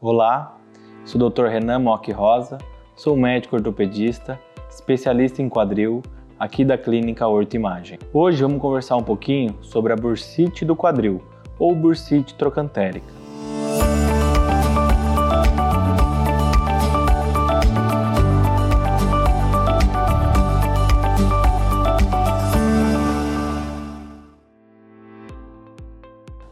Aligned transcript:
Olá, 0.00 0.56
sou 1.04 1.20
o 1.20 1.28
Dr. 1.28 1.46
Renan 1.46 1.80
Mock 1.80 2.12
Rosa, 2.12 2.56
sou 2.94 3.16
médico 3.16 3.56
ortopedista, 3.56 4.38
especialista 4.70 5.42
em 5.42 5.48
quadril 5.48 6.02
aqui 6.38 6.64
da 6.64 6.78
clínica 6.78 7.26
Horto 7.26 7.56
Imagem. 7.56 7.98
Hoje 8.12 8.40
vamos 8.40 8.62
conversar 8.62 8.96
um 8.96 9.02
pouquinho 9.02 9.58
sobre 9.60 9.92
a 9.92 9.96
bursite 9.96 10.64
do 10.64 10.76
quadril 10.76 11.20
ou 11.58 11.74
bursite 11.74 12.36
trocantérica. 12.36 13.17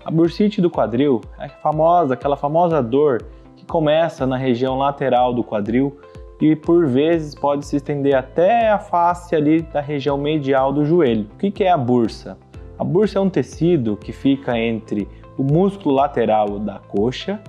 A 0.06 0.10
bursite 0.12 0.60
do 0.60 0.70
quadril 0.70 1.20
é 1.36 1.48
famosa, 1.48 2.14
aquela 2.14 2.36
famosa 2.36 2.80
dor 2.80 3.26
que 3.56 3.66
começa 3.66 4.24
na 4.24 4.36
região 4.36 4.78
lateral 4.78 5.34
do 5.34 5.42
quadril 5.42 5.98
e 6.40 6.54
por 6.54 6.86
vezes 6.86 7.34
pode 7.34 7.66
se 7.66 7.74
estender 7.74 8.14
até 8.14 8.70
a 8.70 8.78
face 8.78 9.34
ali 9.34 9.62
da 9.62 9.80
região 9.80 10.16
medial 10.16 10.72
do 10.72 10.84
joelho. 10.84 11.26
O 11.34 11.36
que 11.36 11.64
é 11.64 11.72
a 11.72 11.76
bursa? 11.76 12.38
A 12.78 12.84
bursa 12.84 13.18
é 13.18 13.20
um 13.20 13.28
tecido 13.28 13.96
que 13.96 14.12
fica 14.12 14.56
entre 14.56 15.08
o 15.36 15.42
músculo 15.42 15.96
lateral 15.96 16.60
da 16.60 16.78
coxa 16.78 17.40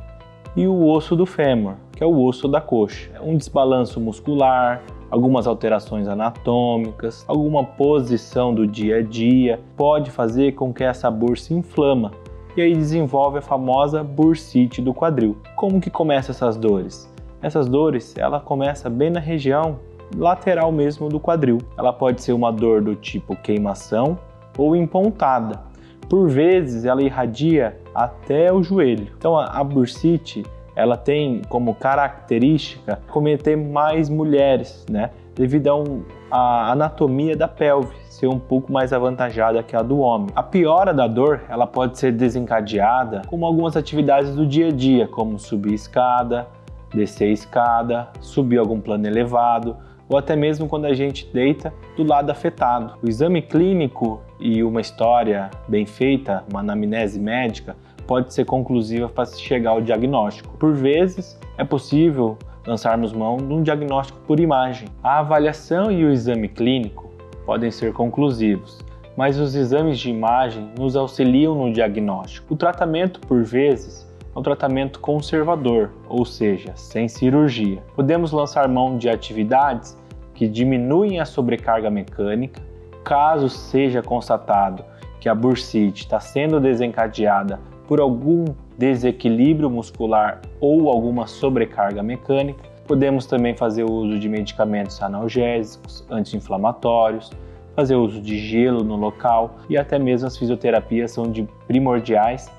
e 0.55 0.65
o 0.65 0.83
osso 0.87 1.15
do 1.15 1.27
fêmur, 1.27 1.75
que 1.91 2.03
é 2.03 2.07
o 2.07 2.23
osso 2.23 2.47
da 2.47 2.59
coxa. 2.59 3.11
É 3.13 3.21
um 3.21 3.37
desbalanço 3.37 4.01
muscular, 4.01 4.81
algumas 5.11 5.45
alterações 5.45 6.07
anatômicas, 6.07 7.23
alguma 7.27 7.63
posição 7.63 8.51
do 8.51 8.65
dia 8.65 8.97
a 8.97 9.01
dia 9.03 9.59
pode 9.75 10.09
fazer 10.09 10.53
com 10.53 10.73
que 10.73 10.83
essa 10.83 11.11
bursa 11.11 11.53
inflama 11.53 12.11
e 12.57 12.61
aí 12.61 12.73
desenvolve 12.73 13.37
a 13.37 13.41
famosa 13.41 14.03
bursite 14.03 14.81
do 14.81 14.91
quadril. 14.91 15.37
Como 15.55 15.79
que 15.79 15.91
começa 15.91 16.31
essas 16.31 16.57
dores? 16.57 17.07
Essas 17.39 17.69
dores, 17.69 18.17
ela 18.17 18.39
começa 18.39 18.89
bem 18.89 19.11
na 19.11 19.19
região 19.19 19.79
lateral 20.15 20.71
mesmo 20.71 21.07
do 21.07 21.19
quadril. 21.19 21.59
Ela 21.77 21.93
pode 21.93 22.21
ser 22.23 22.33
uma 22.33 22.51
dor 22.51 22.81
do 22.81 22.95
tipo 22.95 23.35
queimação 23.35 24.17
ou 24.57 24.75
empontada. 24.75 25.61
Por 26.09 26.29
vezes 26.29 26.83
ela 26.83 27.03
irradia 27.03 27.77
até 27.93 28.51
o 28.51 28.63
joelho. 28.63 29.07
Então 29.15 29.37
a, 29.37 29.63
bursite, 29.63 30.43
ela 30.75 30.97
tem 30.97 31.43
como 31.49 31.75
característica 31.75 32.99
cometer 33.09 33.55
mais 33.55 34.09
mulheres, 34.09 34.83
né? 34.89 35.11
Devido 35.37 35.67
a, 35.67 35.75
um, 35.75 36.03
anatomia 36.31 37.37
da 37.37 37.47
pelve 37.47 37.95
ser 38.09 38.27
um 38.27 38.39
pouco 38.39 38.71
mais 38.71 38.91
avantajada 38.91 39.61
que 39.61 39.75
a 39.75 39.83
do 39.83 39.99
homem. 39.99 40.29
A 40.35 40.41
piora 40.41 40.91
da 40.91 41.05
dor, 41.05 41.41
ela 41.47 41.67
pode 41.67 41.99
ser 41.99 42.11
desencadeada 42.11 43.21
com 43.27 43.45
algumas 43.45 43.77
atividades 43.77 44.33
do 44.33 44.47
dia 44.47 44.69
a 44.69 44.71
dia, 44.71 45.07
como 45.07 45.37
subir 45.37 45.75
escada, 45.75 46.47
descer 46.91 47.31
escada, 47.31 48.07
subir 48.19 48.57
algum 48.57 48.81
plano 48.81 49.05
elevado, 49.05 49.77
ou 50.09 50.17
até 50.17 50.35
mesmo 50.35 50.67
quando 50.67 50.85
a 50.85 50.93
gente 50.93 51.29
deita 51.31 51.71
do 51.95 52.03
lado 52.03 52.31
afetado. 52.31 52.95
O 53.03 53.07
exame 53.07 53.41
clínico 53.41 54.19
e 54.39 54.63
uma 54.63 54.81
história 54.81 55.51
bem 55.67 55.85
feita, 55.85 56.43
uma 56.49 56.61
anamnese 56.61 57.19
médica, 57.19 57.75
pode 58.07 58.33
ser 58.33 58.45
conclusiva 58.45 59.09
para 59.09 59.25
se 59.25 59.39
chegar 59.39 59.71
ao 59.71 59.81
diagnóstico. 59.81 60.57
Por 60.57 60.73
vezes, 60.73 61.37
é 61.57 61.63
possível 61.63 62.37
lançarmos 62.67 63.13
mão 63.13 63.37
de 63.37 63.53
um 63.53 63.63
diagnóstico 63.63 64.19
por 64.27 64.39
imagem. 64.39 64.89
A 65.01 65.19
avaliação 65.19 65.89
e 65.89 66.03
o 66.03 66.11
exame 66.11 66.49
clínico 66.49 67.09
podem 67.45 67.71
ser 67.71 67.93
conclusivos, 67.93 68.85
mas 69.15 69.39
os 69.39 69.55
exames 69.55 69.97
de 69.97 70.09
imagem 70.09 70.69
nos 70.77 70.97
auxiliam 70.97 71.55
no 71.55 71.71
diagnóstico. 71.71 72.53
O 72.53 72.57
tratamento, 72.57 73.21
por 73.21 73.41
vezes, 73.41 74.05
é 74.35 74.37
um 74.37 74.43
tratamento 74.43 74.99
conservador, 74.99 75.91
ou 76.09 76.25
seja, 76.25 76.73
sem 76.75 77.07
cirurgia. 77.07 77.81
Podemos 77.95 78.33
lançar 78.33 78.67
mão 78.67 78.97
de 78.97 79.09
atividades 79.09 79.97
que 80.35 80.47
diminuem 80.47 81.19
a 81.19 81.25
sobrecarga 81.25 81.89
mecânica, 81.89 82.61
caso 83.03 83.49
seja 83.49 84.03
constatado 84.03 84.83
que 85.19 85.29
a 85.29 85.33
bursite 85.33 86.03
está 86.03 86.19
sendo 86.19 86.59
desencadeada 86.59 87.59
por 87.87 87.99
algum 87.99 88.45
desequilíbrio 88.77 89.69
muscular 89.69 90.41
ou 90.59 90.89
alguma 90.89 91.27
sobrecarga 91.27 92.03
mecânica, 92.03 92.77
Podemos 92.87 93.25
também 93.25 93.53
fazer 93.53 93.83
uso 93.83 94.17
de 94.17 94.29
medicamentos 94.29 95.01
analgésicos, 95.01 96.05
anti-inflamatórios, 96.09 97.29
fazer 97.75 97.95
uso 97.95 98.21
de 98.21 98.39
gelo 98.39 98.81
no 98.81 98.95
local 98.95 99.57
e 99.69 99.77
até 99.77 99.99
mesmo 99.99 100.25
as 100.25 100.37
fisioterapias 100.37 101.11
são 101.11 101.29
de 101.29 101.45
primordiais 101.67 102.49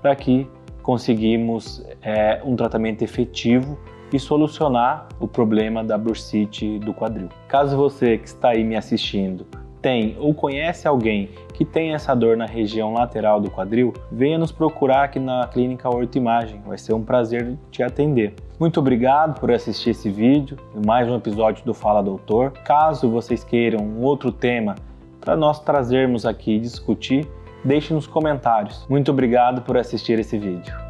para 0.00 0.16
que 0.16 0.48
conseguimos 0.82 1.86
é, 2.02 2.40
um 2.44 2.56
tratamento 2.56 3.02
efetivo 3.02 3.78
e 4.10 4.18
solucionar 4.18 5.06
o 5.20 5.28
problema 5.28 5.84
da 5.84 5.98
bursite 5.98 6.78
do 6.78 6.94
quadril. 6.94 7.28
Caso 7.46 7.76
você 7.76 8.16
que 8.16 8.26
está 8.26 8.50
aí 8.50 8.64
me 8.64 8.76
assistindo 8.76 9.46
tem 9.84 10.16
ou 10.18 10.32
conhece 10.32 10.88
alguém 10.88 11.28
que 11.52 11.62
tem 11.62 11.92
essa 11.92 12.14
dor 12.14 12.38
na 12.38 12.46
região 12.46 12.94
lateral 12.94 13.38
do 13.38 13.50
quadril, 13.50 13.92
venha 14.10 14.38
nos 14.38 14.50
procurar 14.50 15.04
aqui 15.04 15.20
na 15.20 15.46
Clínica 15.46 15.90
Horto 15.90 16.16
Imagem. 16.16 16.62
Vai 16.66 16.78
ser 16.78 16.94
um 16.94 17.04
prazer 17.04 17.54
te 17.70 17.82
atender. 17.82 18.32
Muito 18.58 18.80
obrigado 18.80 19.38
por 19.38 19.52
assistir 19.52 19.90
esse 19.90 20.08
vídeo 20.10 20.56
e 20.74 20.86
mais 20.86 21.06
um 21.06 21.14
episódio 21.14 21.62
do 21.66 21.74
Fala 21.74 22.02
Doutor. 22.02 22.52
Caso 22.64 23.10
vocês 23.10 23.44
queiram 23.44 23.84
um 23.84 24.02
outro 24.02 24.32
tema 24.32 24.74
para 25.20 25.36
nós 25.36 25.60
trazermos 25.60 26.24
aqui 26.24 26.56
e 26.56 26.60
discutir, 26.60 27.28
deixe 27.62 27.92
nos 27.92 28.06
comentários. 28.06 28.86
Muito 28.88 29.10
obrigado 29.10 29.60
por 29.62 29.76
assistir 29.76 30.18
esse 30.18 30.38
vídeo. 30.38 30.83